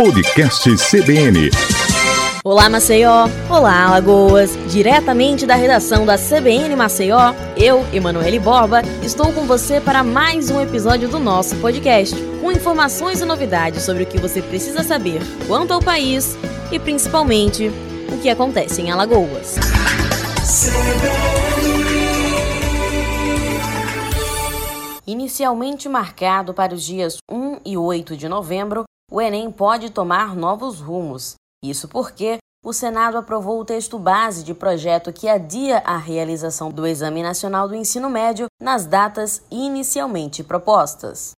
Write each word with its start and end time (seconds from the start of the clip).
Podcast 0.00 0.64
CBN. 0.76 1.50
Olá 2.42 2.70
Maceió, 2.70 3.28
olá 3.50 3.84
Alagoas, 3.84 4.56
diretamente 4.66 5.44
da 5.44 5.54
redação 5.54 6.06
da 6.06 6.16
CBN 6.16 6.74
Maceió, 6.74 7.34
eu, 7.54 7.84
Emanuele 7.92 8.38
Borba, 8.38 8.80
estou 9.02 9.30
com 9.30 9.42
você 9.42 9.78
para 9.78 10.02
mais 10.02 10.48
um 10.48 10.58
episódio 10.58 11.06
do 11.06 11.18
nosso 11.18 11.54
podcast, 11.56 12.16
com 12.40 12.50
informações 12.50 13.20
e 13.20 13.26
novidades 13.26 13.82
sobre 13.82 14.04
o 14.04 14.06
que 14.06 14.16
você 14.16 14.40
precisa 14.40 14.82
saber 14.82 15.20
quanto 15.46 15.74
ao 15.74 15.82
país 15.82 16.34
e 16.72 16.78
principalmente 16.78 17.70
o 18.10 18.16
que 18.22 18.30
acontece 18.30 18.80
em 18.80 18.90
Alagoas. 18.90 19.56
Inicialmente 25.06 25.90
marcado 25.90 26.54
para 26.54 26.72
os 26.72 26.82
dias 26.82 27.18
1 27.30 27.58
e 27.66 27.76
8 27.76 28.16
de 28.16 28.30
novembro, 28.30 28.84
o 29.10 29.20
Enem 29.20 29.50
pode 29.50 29.90
tomar 29.90 30.36
novos 30.36 30.80
rumos. 30.80 31.34
Isso 31.62 31.88
porque 31.88 32.38
o 32.64 32.72
Senado 32.72 33.18
aprovou 33.18 33.58
o 33.60 33.64
texto 33.64 33.98
base 33.98 34.44
de 34.44 34.54
projeto 34.54 35.12
que 35.12 35.28
adia 35.28 35.78
a 35.78 35.96
realização 35.96 36.70
do 36.70 36.86
Exame 36.86 37.22
Nacional 37.22 37.66
do 37.66 37.74
Ensino 37.74 38.08
Médio 38.08 38.46
nas 38.60 38.86
datas 38.86 39.42
inicialmente 39.50 40.44
propostas. 40.44 41.32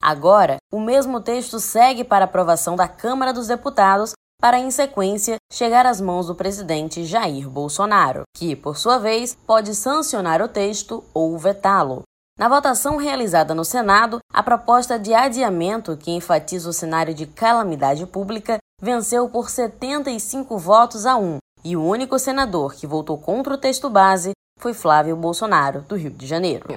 Agora, 0.00 0.58
o 0.72 0.78
mesmo 0.78 1.20
texto 1.20 1.58
segue 1.58 2.04
para 2.04 2.26
aprovação 2.26 2.76
da 2.76 2.86
Câmara 2.86 3.32
dos 3.32 3.48
Deputados 3.48 4.12
para, 4.40 4.58
em 4.58 4.70
sequência, 4.70 5.36
chegar 5.52 5.84
às 5.84 6.00
mãos 6.00 6.28
do 6.28 6.34
presidente 6.34 7.04
Jair 7.04 7.50
Bolsonaro, 7.50 8.22
que, 8.36 8.54
por 8.54 8.76
sua 8.76 8.98
vez, 8.98 9.34
pode 9.34 9.74
sancionar 9.74 10.40
o 10.40 10.48
texto 10.48 11.02
ou 11.12 11.36
vetá-lo. 11.36 12.02
Na 12.38 12.46
votação 12.48 12.96
realizada 12.98 13.52
no 13.52 13.64
Senado, 13.64 14.20
a 14.32 14.44
proposta 14.44 14.96
de 14.96 15.12
adiamento, 15.12 15.96
que 15.96 16.12
enfatiza 16.12 16.70
o 16.70 16.72
cenário 16.72 17.12
de 17.12 17.26
calamidade 17.26 18.06
pública, 18.06 18.58
venceu 18.80 19.28
por 19.28 19.50
75 19.50 20.56
votos 20.56 21.04
a 21.04 21.16
1, 21.16 21.38
e 21.64 21.76
o 21.76 21.82
único 21.82 22.16
senador 22.16 22.76
que 22.76 22.86
votou 22.86 23.18
contra 23.18 23.54
o 23.54 23.58
texto 23.58 23.90
base 23.90 24.30
foi 24.60 24.72
Flávio 24.72 25.16
Bolsonaro, 25.16 25.80
do 25.80 25.96
Rio 25.96 26.10
de 26.12 26.28
Janeiro. 26.28 26.68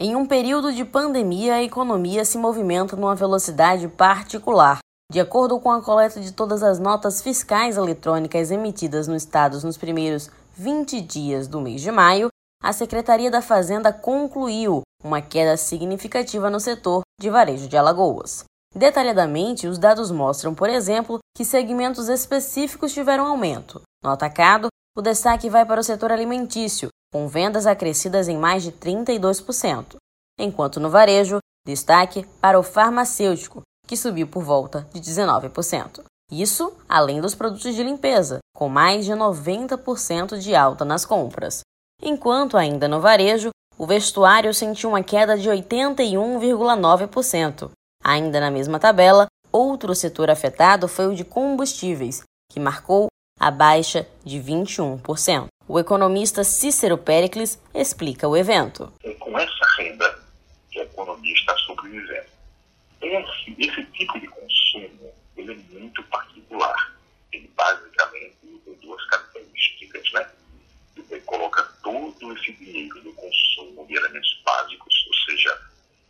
Em 0.00 0.16
um 0.16 0.24
período 0.24 0.72
de 0.72 0.86
pandemia, 0.86 1.56
a 1.56 1.62
economia 1.62 2.24
se 2.24 2.38
movimenta 2.38 2.96
numa 2.96 3.14
velocidade 3.14 3.86
particular. 3.88 4.78
De 5.10 5.20
acordo 5.20 5.58
com 5.58 5.70
a 5.70 5.82
coleta 5.82 6.20
de 6.20 6.32
todas 6.32 6.62
as 6.62 6.78
notas 6.78 7.22
fiscais 7.22 7.78
eletrônicas 7.78 8.50
emitidas 8.50 9.08
no 9.08 9.16
estado 9.16 9.58
nos 9.62 9.78
primeiros 9.78 10.30
20 10.54 11.00
dias 11.00 11.48
do 11.48 11.62
mês 11.62 11.80
de 11.80 11.90
maio, 11.90 12.28
a 12.62 12.74
Secretaria 12.74 13.30
da 13.30 13.40
Fazenda 13.40 13.90
concluiu 13.90 14.82
uma 15.02 15.22
queda 15.22 15.56
significativa 15.56 16.50
no 16.50 16.60
setor 16.60 17.00
de 17.18 17.30
varejo 17.30 17.68
de 17.68 17.76
Alagoas. 17.76 18.44
Detalhadamente, 18.74 19.66
os 19.66 19.78
dados 19.78 20.10
mostram, 20.10 20.54
por 20.54 20.68
exemplo, 20.68 21.20
que 21.34 21.42
segmentos 21.42 22.10
específicos 22.10 22.92
tiveram 22.92 23.26
aumento. 23.26 23.80
No 24.04 24.10
atacado, 24.10 24.68
o 24.94 25.00
destaque 25.00 25.48
vai 25.48 25.64
para 25.64 25.80
o 25.80 25.84
setor 25.84 26.12
alimentício, 26.12 26.90
com 27.10 27.26
vendas 27.26 27.66
acrescidas 27.66 28.28
em 28.28 28.36
mais 28.36 28.62
de 28.62 28.72
32%, 28.72 29.96
enquanto 30.38 30.78
no 30.78 30.90
varejo, 30.90 31.38
destaque 31.66 32.26
para 32.42 32.58
o 32.60 32.62
farmacêutico, 32.62 33.62
que 33.88 33.96
subiu 33.96 34.28
por 34.28 34.44
volta 34.44 34.86
de 34.92 35.00
19%. 35.00 36.04
Isso 36.30 36.76
além 36.86 37.22
dos 37.22 37.34
produtos 37.34 37.74
de 37.74 37.82
limpeza, 37.82 38.40
com 38.54 38.68
mais 38.68 39.06
de 39.06 39.12
90% 39.12 40.38
de 40.38 40.54
alta 40.54 40.84
nas 40.84 41.06
compras. 41.06 41.62
Enquanto 42.02 42.58
ainda 42.58 42.86
no 42.86 43.00
varejo, 43.00 43.48
o 43.78 43.86
vestuário 43.86 44.52
sentiu 44.52 44.90
uma 44.90 45.02
queda 45.02 45.38
de 45.38 45.48
81,9%. 45.48 47.70
Ainda 48.04 48.40
na 48.40 48.50
mesma 48.50 48.78
tabela, 48.78 49.26
outro 49.50 49.94
setor 49.94 50.28
afetado 50.30 50.86
foi 50.86 51.06
o 51.06 51.14
de 51.14 51.24
combustíveis, 51.24 52.22
que 52.52 52.60
marcou 52.60 53.06
a 53.40 53.50
baixa 53.50 54.06
de 54.22 54.38
21%. 54.38 55.46
O 55.66 55.78
economista 55.78 56.44
Cícero 56.44 56.98
Pericles 56.98 57.58
explica 57.74 58.28
o 58.28 58.36
evento. 58.36 58.92
Com 59.18 59.38
essa 59.38 59.64
renda 59.78 60.18
que 60.70 60.78
a 60.78 60.84
economia 60.84 61.32
está 61.32 61.56
sobrevivendo 61.56 62.37
esse, 63.00 63.54
esse 63.58 63.84
tipo 63.92 64.20
de 64.20 64.26
consumo 64.28 65.14
ele 65.36 65.52
é 65.52 65.56
muito 65.78 66.02
particular. 66.04 66.98
Ele 67.32 67.48
basicamente 67.54 68.36
tem 68.64 68.74
duas 68.80 69.04
características, 69.06 70.12
né? 70.12 70.30
Ele 70.96 71.20
coloca 71.22 71.62
todo 71.82 72.36
esse 72.36 72.52
dinheiro 72.54 73.00
do 73.02 73.12
consumo 73.12 73.86
de 73.86 73.94
elementos 73.94 74.42
básicos, 74.44 75.06
ou 75.06 75.14
seja, 75.14 75.60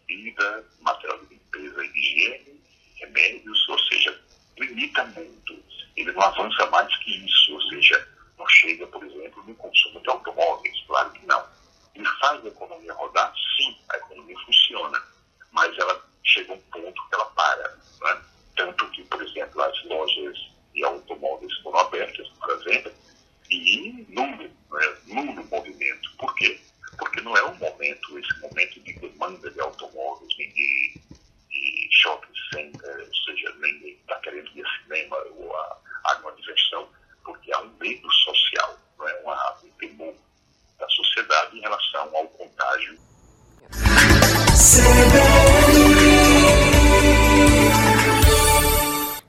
vida, 0.06 0.64
material 0.80 1.18
de 1.24 1.34
limpeza 1.34 1.84
e 1.84 1.88
higiene, 1.88 2.60
remédios, 2.96 3.68
ou 3.68 3.78
seja, 3.80 4.20
limita 4.58 5.04
muito. 5.04 5.62
Ele 5.96 6.12
não 6.12 6.22
avança 6.22 6.66
mais 6.70 6.96
que 6.98 7.24
isso, 7.24 7.52
ou 7.52 7.62
seja, 7.62 8.08
não 8.38 8.48
chega, 8.48 8.86
por 8.86 9.04
exemplo, 9.04 9.42
no 9.44 9.54
consumo 9.56 10.00
de 10.00 10.08
automóveis, 10.08 10.84
claro 10.86 11.10
que 11.12 11.26
não. 11.26 11.44
Ele 11.94 12.06
faz 12.20 12.44
a 12.44 12.48
economia 12.48 12.94
rodar, 12.94 13.34
sim, 13.56 13.76
a 13.90 13.96
economia 13.98 14.38
funciona, 14.46 15.02
mas 15.52 15.76
ela 15.76 16.08
chega 16.24 16.52
um 16.52 16.60
ponto 16.60 17.08
que 17.08 17.14
ela 17.14 17.24
para. 17.26 17.76
Né? 18.02 18.22
Tanto 18.56 18.90
que, 18.90 19.02
por 19.04 19.22
exemplo, 19.22 19.62
as 19.62 19.84
lojas 19.84 20.38
de 20.74 20.84
automóveis 20.84 21.52
foram 21.62 21.78
abertas 21.80 22.28
para 22.40 22.54
venda 22.56 22.92
e 23.50 24.06
nulo, 24.08 24.50
né? 24.70 24.96
nulo 25.06 25.44
movimento. 25.46 26.10
Por 26.18 26.34
quê? 26.36 26.60
Porque 26.98 27.20
não 27.20 27.36
é 27.36 27.44
um 27.44 27.54
momento, 27.56 28.18
esse 28.18 28.40
momento 28.40 28.80
de 28.80 28.92
demanda 28.94 29.50
de 29.50 29.60
automóveis, 29.60 30.34
nem 30.38 30.52
de, 30.52 31.00
de 31.50 31.88
shopping 31.92 32.32
center, 32.52 33.06
ou 33.06 33.14
seja, 33.24 33.54
nem 33.58 33.90
está 33.90 34.18
querendo 34.20 34.50
ir 34.54 34.64
ao 34.64 34.70
cinema 34.82 35.16
ou 35.36 35.56
a, 35.56 35.78
a 36.04 36.18
uma 36.18 36.32
diversão, 36.32 36.88
porque 37.24 37.52
há 37.52 37.60
um 37.60 37.72
medo 37.78 38.10
social, 38.12 38.78
não 38.98 39.08
é? 39.08 39.14
Uma, 39.20 39.58
um 39.64 39.70
temor 39.72 40.14
da 40.78 40.88
sociedade 40.88 41.56
em 41.56 41.60
relação 41.60 42.16
ao 42.16 42.28
contágio. 42.28 42.98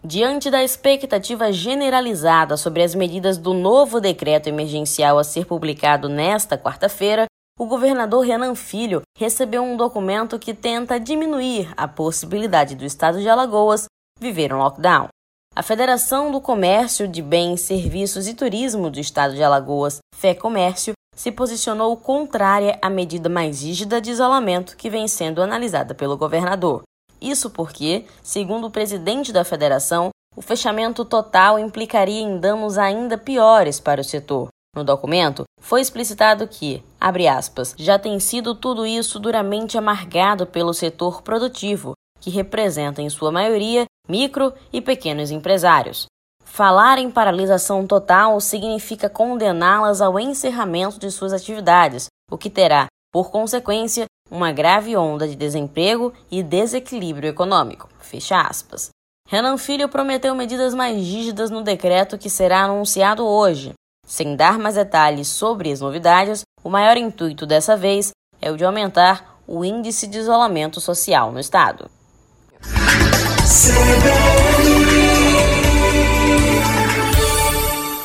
Diante 0.03 0.51
da 0.51 0.63
expectativa 0.63 1.51
generalizada 1.53 2.57
sobre 2.57 2.83
as 2.83 2.94
medidas 2.94 3.38
do 3.38 3.53
novo 3.53 4.01
decreto 4.01 4.47
emergencial 4.47 5.17
a 5.17 5.23
ser 5.23 5.45
publicado 5.45 6.09
nesta 6.09 6.57
quarta-feira, 6.57 7.25
o 7.57 7.66
governador 7.66 8.25
Renan 8.25 8.53
Filho 8.53 9.01
recebeu 9.17 9.63
um 9.63 9.77
documento 9.77 10.38
que 10.38 10.53
tenta 10.53 11.00
diminuir 11.00 11.71
a 11.77 11.88
possibilidade 11.88 12.75
do 12.75 12.83
estado 12.83 13.21
de 13.21 13.29
Alagoas 13.29 13.85
viver 14.19 14.53
um 14.53 14.57
lockdown. 14.57 15.07
A 15.56 15.63
Federação 15.63 16.31
do 16.31 16.41
Comércio 16.41 17.07
de 17.07 17.21
Bens, 17.21 17.61
Serviços 17.61 18.27
e 18.27 18.33
Turismo 18.33 18.89
do 18.89 19.00
estado 19.00 19.35
de 19.35 19.44
Alagoas, 19.44 20.00
Fé 20.16 20.33
Comércio, 20.33 20.94
se 21.19 21.33
posicionou 21.33 21.97
contrária 21.97 22.79
à 22.81 22.89
medida 22.89 23.27
mais 23.27 23.61
rígida 23.61 23.99
de 23.99 24.09
isolamento 24.09 24.77
que 24.77 24.89
vem 24.89 25.05
sendo 25.05 25.41
analisada 25.41 25.93
pelo 25.93 26.15
governador. 26.15 26.83
Isso 27.21 27.49
porque, 27.49 28.05
segundo 28.23 28.67
o 28.67 28.71
presidente 28.71 29.33
da 29.33 29.43
federação, 29.43 30.11
o 30.33 30.41
fechamento 30.41 31.03
total 31.03 31.59
implicaria 31.59 32.21
em 32.21 32.39
danos 32.39 32.77
ainda 32.77 33.17
piores 33.17 33.81
para 33.81 33.99
o 33.99 34.03
setor. 34.03 34.47
No 34.73 34.83
documento, 34.83 35.43
foi 35.59 35.81
explicitado 35.81 36.47
que, 36.47 36.81
abre 36.97 37.27
aspas, 37.27 37.75
já 37.77 37.99
tem 37.99 38.17
sido 38.19 38.55
tudo 38.55 38.85
isso 38.85 39.19
duramente 39.19 39.77
amargado 39.77 40.47
pelo 40.47 40.73
setor 40.73 41.21
produtivo, 41.21 41.91
que 42.21 42.29
representa 42.29 43.01
em 43.01 43.09
sua 43.09 43.31
maioria 43.31 43.85
micro 44.07 44.53
e 44.71 44.79
pequenos 44.79 45.31
empresários. 45.31 46.05
Falar 46.49 46.97
em 46.97 47.09
paralisação 47.09 47.87
total 47.87 48.41
significa 48.41 49.07
condená-las 49.07 50.01
ao 50.01 50.19
encerramento 50.19 50.99
de 50.99 51.09
suas 51.09 51.31
atividades, 51.31 52.07
o 52.29 52.37
que 52.37 52.49
terá, 52.49 52.87
por 53.13 53.31
consequência, 53.31 54.05
uma 54.29 54.51
grave 54.51 54.97
onda 54.97 55.27
de 55.27 55.35
desemprego 55.35 56.12
e 56.29 56.44
desequilíbrio 56.44 57.29
econômico. 57.29 57.88
Fecha 58.00 58.41
aspas. 58.41 58.89
Renan 59.29 59.57
Filho 59.57 59.88
prometeu 59.88 60.35
medidas 60.35 60.74
mais 60.74 60.97
rígidas 60.97 61.50
no 61.50 61.62
decreto 61.62 62.18
que 62.18 62.29
será 62.29 62.63
anunciado 62.63 63.25
hoje. 63.25 63.74
Sem 64.06 64.35
dar 64.35 64.57
mais 64.57 64.75
detalhes 64.75 65.27
sobre 65.29 65.71
as 65.71 65.79
novidades, 65.79 66.41
o 66.62 66.69
maior 66.69 66.97
intuito 66.97 67.45
dessa 67.45 67.77
vez 67.77 68.12
é 68.41 68.51
o 68.51 68.57
de 68.57 68.65
aumentar 68.65 69.39
o 69.47 69.63
índice 69.63 70.07
de 70.07 70.18
isolamento 70.18 70.81
social 70.81 71.31
no 71.31 71.39
estado. 71.39 71.89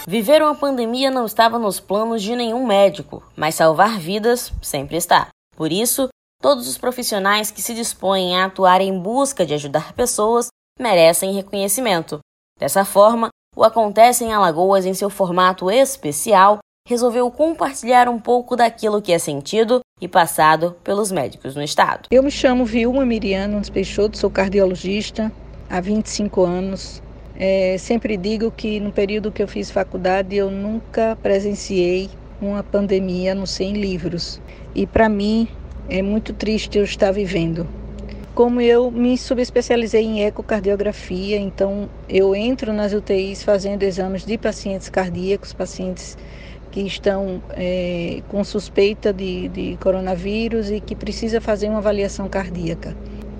Viver 0.06 0.42
uma 0.42 0.54
pandemia 0.54 1.10
não 1.10 1.24
estava 1.24 1.58
nos 1.58 1.80
planos 1.80 2.22
de 2.22 2.36
nenhum 2.36 2.66
médico, 2.66 3.22
mas 3.34 3.54
salvar 3.54 3.98
vidas 3.98 4.52
sempre 4.60 4.98
está. 4.98 5.28
Por 5.56 5.72
isso, 5.72 6.08
todos 6.42 6.68
os 6.68 6.76
profissionais 6.76 7.50
que 7.50 7.62
se 7.62 7.74
dispõem 7.74 8.36
a 8.36 8.44
atuar 8.44 8.82
em 8.82 8.98
busca 8.98 9.46
de 9.46 9.54
ajudar 9.54 9.94
pessoas 9.94 10.48
merecem 10.78 11.32
reconhecimento. 11.32 12.18
Dessa 12.58 12.84
forma, 12.84 13.28
o 13.56 13.64
Acontece 13.64 14.24
em 14.24 14.32
Alagoas, 14.32 14.84
em 14.84 14.92
seu 14.92 15.08
formato 15.08 15.70
especial, 15.70 16.58
resolveu 16.86 17.30
compartilhar 17.30 18.06
um 18.06 18.20
pouco 18.20 18.56
daquilo 18.56 19.00
que 19.00 19.12
é 19.12 19.18
sentido 19.18 19.80
e 20.00 20.06
passado 20.06 20.76
pelos 20.84 21.10
médicos 21.10 21.56
no 21.56 21.62
estado. 21.62 22.08
Eu 22.10 22.22
me 22.22 22.30
chamo 22.30 22.66
Vilma 22.66 23.06
Miriano 23.06 23.62
Peixoto, 23.72 24.18
sou 24.18 24.28
cardiologista 24.28 25.32
há 25.70 25.80
25 25.80 26.44
anos. 26.44 27.03
É, 27.36 27.76
sempre 27.78 28.16
digo 28.16 28.50
que 28.50 28.78
no 28.78 28.92
período 28.92 29.32
que 29.32 29.42
eu 29.42 29.48
fiz 29.48 29.70
faculdade 29.70 30.36
eu 30.36 30.50
nunca 30.50 31.16
presenciei 31.20 32.08
uma 32.40 32.62
pandemia, 32.62 33.34
não 33.34 33.46
sei 33.46 33.69
em 33.69 33.72
livros. 33.72 34.40
E 34.75 34.86
para 34.86 35.08
mim 35.08 35.48
é 35.88 36.00
muito 36.00 36.32
triste 36.32 36.78
eu 36.78 36.84
estar 36.84 37.10
vivendo. 37.10 37.66
Como 38.34 38.60
eu 38.60 38.90
me 38.90 39.16
subespecializei 39.16 40.02
em 40.02 40.25
ecocardiografia, 40.25 41.36
então 41.38 41.88
eu 42.08 42.34
entro 42.34 42.72
nas 42.72 42.92
UTIs 42.92 43.42
fazendo 43.42 43.84
exames 43.84 44.25
de 44.25 44.36
pacientes 44.36 44.88
cardíacos, 44.88 45.52
pacientes 45.52 46.16
que 46.72 46.81
estão 46.81 47.40
é, 47.50 48.20
com 48.28 48.42
suspeita 48.42 49.12
de, 49.12 49.48
de 49.48 49.76
coronavírus 49.76 50.70
e 50.70 50.81
que 50.81 50.96
precisa 50.96 51.40
fazer 51.40 51.69
uma 51.69 51.78
avaliação 51.78 52.28
cardíaca. 52.28 52.96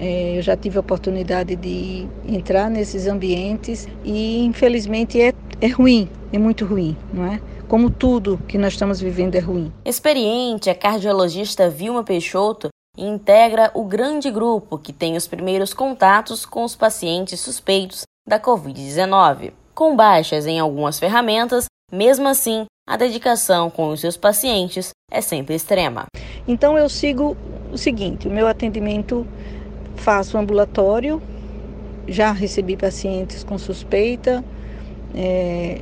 É, 0.07 0.37
eu 0.37 0.43
já 0.43 0.55
tive 0.55 0.77
a 0.77 0.81
oportunidade 0.81 1.57
de 1.57 2.07
entrar 2.29 2.69
nesses 2.69 3.07
ambientes 3.07 3.89
e 4.05 4.45
infelizmente 4.45 5.19
é, 5.19 5.33
é 5.63 5.69
ruim, 5.69 6.11
é 6.31 6.37
muito 6.37 6.67
ruim, 6.67 6.95
não 7.11 7.25
é? 7.25 7.41
Como 7.67 7.89
tudo 7.89 8.39
que 8.47 8.59
nós 8.59 8.75
estamos 8.75 9.01
vivendo 9.01 9.35
é 9.35 9.39
ruim. 9.39 9.73
Experiente, 9.83 10.69
a 10.69 10.75
cardiologista 10.75 11.71
Vilma 11.71 12.05
Peixoto 12.05 12.69
integra 12.99 13.71
o 13.73 13.83
grande 13.83 14.31
grupo 14.31 14.77
que 14.77 14.93
tem 14.93 15.17
os 15.17 15.27
primeiros 15.27 15.73
contatos 15.73 16.45
com 16.45 16.65
os 16.65 16.77
pacientes 16.77 17.41
suspeitos 17.41 18.03
da 18.29 18.39
Covid-19. 18.39 19.55
Com 19.75 19.97
baixas 19.97 20.47
em 20.47 20.61
algumas 20.61 20.99
ferramentas, 20.99 21.65
mesmo 21.91 22.29
assim, 22.29 22.67
a 22.87 22.99
dedicação 22.99 23.71
com 23.71 23.89
os 23.89 24.01
seus 24.01 24.19
pacientes 24.19 24.91
é 25.11 25.23
sempre 25.23 25.55
extrema. 25.55 26.05
Então 26.47 26.77
eu 26.77 26.91
sigo 26.91 27.35
o 27.73 27.79
seguinte: 27.79 28.29
o 28.29 28.31
meu 28.31 28.47
atendimento 28.47 29.27
faço 29.97 30.37
ambulatório, 30.37 31.23
já 32.07 32.33
recebi 32.33 32.77
pacientes 32.77 33.45
com 33.45 33.57
suspeita, 33.59 34.45
é, 35.15 35.81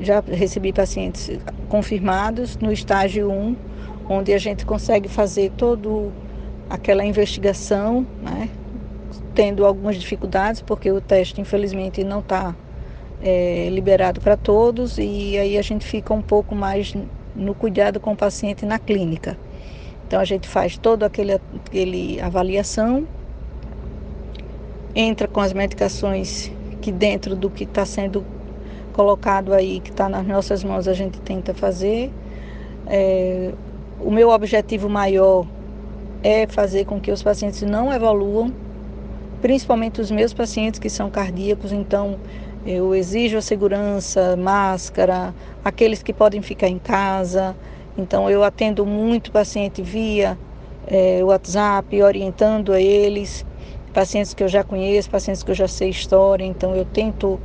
já 0.00 0.20
recebi 0.20 0.72
pacientes 0.72 1.30
confirmados 1.68 2.56
no 2.56 2.72
estágio 2.72 3.30
1, 3.30 3.56
onde 4.08 4.32
a 4.32 4.38
gente 4.38 4.64
consegue 4.64 5.08
fazer 5.08 5.50
toda 5.56 5.88
aquela 6.68 7.04
investigação, 7.04 8.06
né, 8.22 8.48
tendo 9.34 9.64
algumas 9.64 9.96
dificuldades, 9.96 10.62
porque 10.62 10.90
o 10.90 11.00
teste, 11.00 11.40
infelizmente, 11.40 12.02
não 12.04 12.20
está 12.20 12.54
é, 13.22 13.68
liberado 13.70 14.20
para 14.20 14.36
todos, 14.36 14.98
e 14.98 15.36
aí 15.36 15.58
a 15.58 15.62
gente 15.62 15.84
fica 15.84 16.14
um 16.14 16.22
pouco 16.22 16.54
mais 16.54 16.94
no 17.34 17.54
cuidado 17.54 18.00
com 18.00 18.12
o 18.12 18.16
paciente 18.16 18.64
na 18.64 18.78
clínica. 18.78 19.36
Então 20.06 20.20
a 20.20 20.24
gente 20.24 20.48
faz 20.48 20.76
toda 20.76 21.06
aquele, 21.06 21.34
aquele 21.34 22.20
avaliação 22.20 23.06
entra 24.94 25.28
com 25.28 25.40
as 25.40 25.52
medicações 25.52 26.50
que 26.80 26.90
dentro 26.90 27.36
do 27.36 27.50
que 27.50 27.64
está 27.64 27.84
sendo 27.84 28.24
colocado 28.92 29.52
aí, 29.52 29.80
que 29.80 29.90
está 29.90 30.08
nas 30.08 30.26
nossas 30.26 30.64
mãos, 30.64 30.88
a 30.88 30.92
gente 30.92 31.20
tenta 31.20 31.54
fazer. 31.54 32.10
É, 32.86 33.52
o 34.00 34.10
meu 34.10 34.30
objetivo 34.30 34.88
maior 34.88 35.46
é 36.22 36.46
fazer 36.46 36.84
com 36.84 37.00
que 37.00 37.10
os 37.10 37.22
pacientes 37.22 37.62
não 37.62 37.92
evoluam, 37.92 38.52
principalmente 39.40 40.00
os 40.00 40.10
meus 40.10 40.34
pacientes 40.34 40.80
que 40.80 40.90
são 40.90 41.10
cardíacos, 41.10 41.72
então 41.72 42.18
eu 42.66 42.94
exijo 42.94 43.38
a 43.38 43.42
segurança, 43.42 44.36
máscara, 44.36 45.34
aqueles 45.64 46.02
que 46.02 46.12
podem 46.12 46.42
ficar 46.42 46.68
em 46.68 46.78
casa. 46.78 47.56
Então 47.96 48.28
eu 48.28 48.44
atendo 48.44 48.84
muito 48.84 49.32
paciente 49.32 49.82
via 49.82 50.38
é, 50.86 51.22
WhatsApp, 51.24 52.02
orientando 52.02 52.72
a 52.72 52.80
eles 52.80 53.46
pacientes 53.92 54.34
que 54.34 54.42
eu 54.42 54.48
já 54.48 54.64
conheço, 54.64 55.10
pacientes 55.10 55.42
que 55.42 55.50
eu 55.50 55.54
já 55.54 55.68
sei 55.68 55.90
história, 55.90 56.44
então 56.44 56.74
eu 56.74 56.84
tento, 56.84 57.40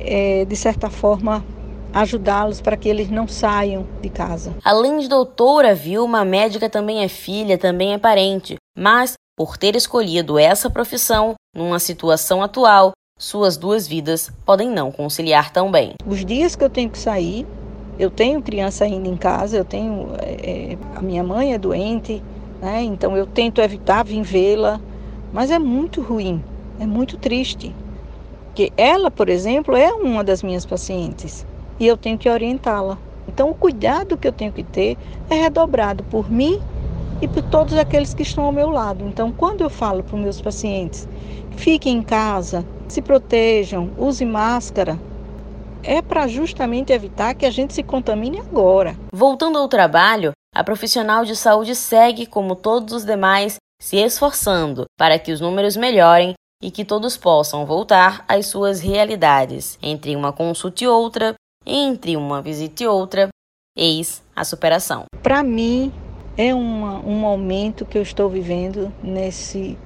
é, 0.00 0.44
de 0.44 0.56
certa 0.56 0.90
forma, 0.90 1.44
ajudá-los 1.92 2.60
para 2.60 2.76
que 2.76 2.88
eles 2.88 3.10
não 3.10 3.28
saiam 3.28 3.86
de 4.00 4.08
casa. 4.08 4.54
Além 4.64 4.98
de 4.98 5.08
doutora 5.08 5.74
Vilma, 5.74 6.20
a 6.20 6.24
médica 6.24 6.68
também 6.68 7.02
é 7.02 7.08
filha, 7.08 7.58
também 7.58 7.92
é 7.92 7.98
parente, 7.98 8.56
mas 8.76 9.14
por 9.36 9.56
ter 9.56 9.76
escolhido 9.76 10.38
essa 10.38 10.70
profissão, 10.70 11.34
numa 11.54 11.78
situação 11.78 12.42
atual, 12.42 12.92
suas 13.18 13.56
duas 13.56 13.86
vidas 13.86 14.32
podem 14.44 14.70
não 14.70 14.90
conciliar 14.90 15.52
tão 15.52 15.70
bem. 15.70 15.94
Os 16.06 16.24
dias 16.24 16.56
que 16.56 16.64
eu 16.64 16.70
tenho 16.70 16.90
que 16.90 16.98
sair, 16.98 17.46
eu 17.98 18.10
tenho 18.10 18.42
criança 18.42 18.84
ainda 18.84 19.08
em 19.08 19.16
casa, 19.16 19.56
eu 19.56 19.64
tenho 19.64 20.08
é, 20.18 20.76
a 20.94 21.00
minha 21.00 21.22
mãe 21.22 21.54
é 21.54 21.58
doente, 21.58 22.22
né? 22.60 22.82
Então 22.82 23.16
eu 23.16 23.26
tento 23.26 23.60
evitar 23.60 24.04
vir 24.04 24.22
vê-la, 24.22 24.80
mas 25.32 25.50
é 25.50 25.58
muito 25.58 26.00
ruim, 26.00 26.42
é 26.78 26.86
muito 26.86 27.16
triste. 27.16 27.74
Que 28.54 28.72
ela, 28.76 29.10
por 29.10 29.28
exemplo, 29.28 29.74
é 29.74 29.92
uma 29.92 30.22
das 30.22 30.42
minhas 30.42 30.66
pacientes 30.66 31.46
e 31.80 31.86
eu 31.86 31.96
tenho 31.96 32.18
que 32.18 32.28
orientá-la. 32.28 32.98
Então, 33.26 33.50
o 33.50 33.54
cuidado 33.54 34.16
que 34.16 34.28
eu 34.28 34.32
tenho 34.32 34.52
que 34.52 34.62
ter 34.62 34.96
é 35.30 35.34
redobrado 35.34 36.04
por 36.04 36.30
mim 36.30 36.60
e 37.20 37.28
por 37.28 37.42
todos 37.42 37.74
aqueles 37.74 38.12
que 38.12 38.22
estão 38.22 38.44
ao 38.44 38.52
meu 38.52 38.68
lado. 38.68 39.06
Então, 39.06 39.32
quando 39.32 39.62
eu 39.62 39.70
falo 39.70 40.02
para 40.02 40.16
os 40.16 40.20
meus 40.20 40.40
pacientes, 40.40 41.08
fiquem 41.56 41.98
em 41.98 42.02
casa, 42.02 42.64
se 42.88 43.00
protejam, 43.00 43.90
use 43.96 44.24
máscara, 44.24 44.98
é 45.82 46.02
para 46.02 46.26
justamente 46.26 46.92
evitar 46.92 47.34
que 47.34 47.46
a 47.46 47.50
gente 47.50 47.74
se 47.74 47.82
contamine 47.82 48.40
agora. 48.40 48.96
Voltando 49.12 49.58
ao 49.58 49.68
trabalho, 49.68 50.32
a 50.54 50.62
profissional 50.62 51.24
de 51.24 51.34
saúde 51.34 51.74
segue, 51.74 52.26
como 52.26 52.54
todos 52.54 52.92
os 52.94 53.04
demais, 53.04 53.56
se 53.82 53.96
esforçando 53.96 54.84
para 54.96 55.18
que 55.18 55.32
os 55.32 55.40
números 55.40 55.76
melhorem 55.76 56.34
e 56.62 56.70
que 56.70 56.84
todos 56.84 57.16
possam 57.16 57.66
voltar 57.66 58.24
às 58.28 58.46
suas 58.46 58.78
realidades. 58.78 59.76
Entre 59.82 60.14
uma 60.14 60.32
consulta 60.32 60.84
e 60.84 60.86
outra, 60.86 61.34
entre 61.66 62.16
uma 62.16 62.40
visita 62.40 62.84
e 62.84 62.86
outra, 62.86 63.28
eis 63.76 64.22
a 64.36 64.44
superação. 64.44 65.06
Para 65.20 65.42
mim, 65.42 65.92
é 66.38 66.54
uma, 66.54 67.00
um 67.00 67.18
momento 67.18 67.84
que 67.84 67.98
eu 67.98 68.02
estou 68.02 68.30
vivendo 68.30 68.92
nesse 69.02 69.76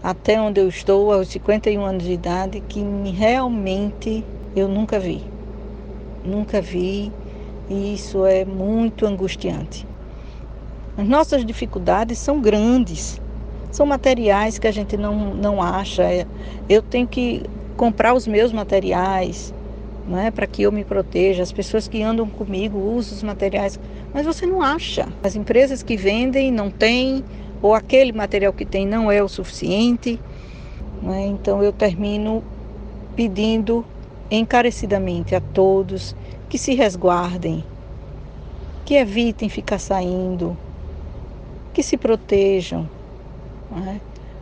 até 0.00 0.40
onde 0.40 0.60
eu 0.60 0.68
estou, 0.68 1.12
aos 1.12 1.26
51 1.26 1.84
anos 1.84 2.04
de 2.04 2.12
idade, 2.12 2.60
que 2.60 2.80
realmente 3.10 4.24
eu 4.54 4.68
nunca 4.68 5.00
vi. 5.00 5.24
Nunca 6.24 6.60
vi, 6.60 7.12
e 7.68 7.94
isso 7.94 8.24
é 8.24 8.44
muito 8.44 9.04
angustiante. 9.04 9.84
As 10.96 11.08
nossas 11.08 11.44
dificuldades 11.44 12.18
são 12.18 12.40
grandes, 12.40 13.20
são 13.72 13.86
materiais 13.86 14.58
que 14.58 14.68
a 14.68 14.70
gente 14.70 14.96
não, 14.98 15.34
não 15.34 15.60
acha. 15.60 16.04
É, 16.04 16.26
eu 16.68 16.82
tenho 16.82 17.08
que 17.08 17.42
comprar 17.76 18.14
os 18.14 18.26
meus 18.26 18.52
materiais, 18.52 19.52
não 20.06 20.18
é 20.18 20.30
para 20.30 20.46
que 20.46 20.62
eu 20.62 20.70
me 20.70 20.84
proteja. 20.84 21.42
As 21.42 21.50
pessoas 21.50 21.88
que 21.88 22.02
andam 22.02 22.28
comigo 22.28 22.78
usam 22.78 23.16
os 23.16 23.22
materiais, 23.22 23.80
mas 24.12 24.26
você 24.26 24.46
não 24.46 24.60
acha. 24.60 25.08
As 25.22 25.34
empresas 25.34 25.82
que 25.82 25.96
vendem 25.96 26.52
não 26.52 26.70
têm, 26.70 27.24
ou 27.62 27.74
aquele 27.74 28.12
material 28.12 28.52
que 28.52 28.66
tem 28.66 28.86
não 28.86 29.10
é 29.10 29.22
o 29.22 29.28
suficiente. 29.28 30.20
É? 31.08 31.26
Então 31.26 31.62
eu 31.62 31.72
termino 31.72 32.44
pedindo 33.16 33.84
encarecidamente 34.30 35.34
a 35.34 35.40
todos 35.40 36.14
que 36.48 36.58
se 36.58 36.74
resguardem, 36.74 37.64
que 38.84 38.94
evitem 38.94 39.48
ficar 39.48 39.78
saindo, 39.78 40.56
que 41.72 41.82
se 41.82 41.96
protejam 41.96 42.88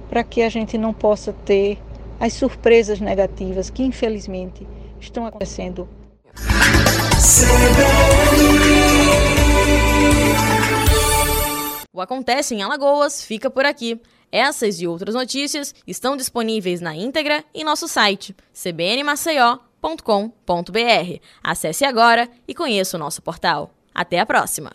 para 0.09 0.25
que 0.25 0.43
a 0.43 0.49
gente 0.49 0.77
não 0.77 0.93
possa 0.93 1.33
ter 1.33 1.79
as 2.19 2.35
surpresas 2.35 3.01
negativas 3.01 3.71
que 3.71 3.83
infelizmente 3.83 4.67
estão 5.01 5.25
acontecendo. 5.25 5.89
O 11.93 12.01
Acontece 12.01 12.55
em 12.55 12.63
Alagoas 12.63 13.25
fica 13.25 13.51
por 13.51 13.65
aqui. 13.65 14.01
Essas 14.33 14.81
e 14.81 14.87
outras 14.87 15.15
notícias 15.15 15.75
estão 15.87 16.17
disponíveis 16.17 16.81
na 16.81 16.95
íntegra 16.95 17.45
em 17.53 17.65
nosso 17.65 17.89
site 17.89 18.35
cbnmaceió.com.br. 18.55 21.21
Acesse 21.43 21.85
agora 21.85 22.29
e 22.47 22.55
conheça 22.55 22.97
o 22.97 23.01
nosso 23.01 23.21
portal. 23.21 23.73
Até 23.93 24.21
a 24.21 24.27
próxima! 24.27 24.71